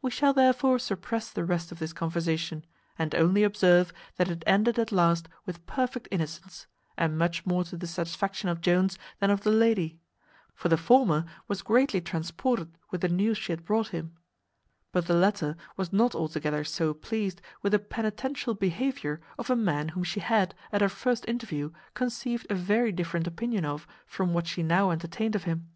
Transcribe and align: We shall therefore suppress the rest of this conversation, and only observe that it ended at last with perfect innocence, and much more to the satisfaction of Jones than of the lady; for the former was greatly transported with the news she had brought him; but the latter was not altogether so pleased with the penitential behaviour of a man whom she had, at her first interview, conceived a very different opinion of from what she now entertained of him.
We 0.00 0.10
shall 0.10 0.32
therefore 0.32 0.78
suppress 0.78 1.28
the 1.30 1.44
rest 1.44 1.70
of 1.70 1.80
this 1.80 1.92
conversation, 1.92 2.64
and 2.98 3.14
only 3.14 3.42
observe 3.44 3.92
that 4.16 4.30
it 4.30 4.42
ended 4.46 4.78
at 4.78 4.90
last 4.90 5.28
with 5.44 5.66
perfect 5.66 6.08
innocence, 6.10 6.66
and 6.96 7.18
much 7.18 7.44
more 7.44 7.62
to 7.64 7.76
the 7.76 7.86
satisfaction 7.86 8.48
of 8.48 8.62
Jones 8.62 8.98
than 9.20 9.28
of 9.28 9.42
the 9.42 9.50
lady; 9.50 9.98
for 10.54 10.70
the 10.70 10.78
former 10.78 11.26
was 11.46 11.60
greatly 11.60 12.00
transported 12.00 12.72
with 12.90 13.02
the 13.02 13.10
news 13.10 13.36
she 13.36 13.52
had 13.52 13.66
brought 13.66 13.88
him; 13.88 14.14
but 14.92 15.08
the 15.08 15.14
latter 15.14 15.58
was 15.76 15.92
not 15.92 16.14
altogether 16.14 16.64
so 16.64 16.94
pleased 16.94 17.42
with 17.60 17.72
the 17.72 17.78
penitential 17.78 18.54
behaviour 18.54 19.20
of 19.38 19.50
a 19.50 19.56
man 19.56 19.90
whom 19.90 20.04
she 20.04 20.20
had, 20.20 20.54
at 20.72 20.80
her 20.80 20.88
first 20.88 21.28
interview, 21.28 21.70
conceived 21.92 22.46
a 22.48 22.54
very 22.54 22.92
different 22.92 23.26
opinion 23.26 23.66
of 23.66 23.86
from 24.06 24.32
what 24.32 24.46
she 24.46 24.62
now 24.62 24.90
entertained 24.90 25.34
of 25.34 25.44
him. 25.44 25.68